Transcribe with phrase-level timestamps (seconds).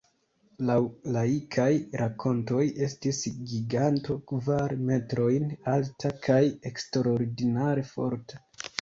[0.69, 0.77] Laŭ
[1.15, 1.67] laikaj
[2.01, 3.21] rakontoj estis
[3.53, 6.43] giganto: kvar metrojn alta kaj
[6.75, 8.47] eksterordinare forta.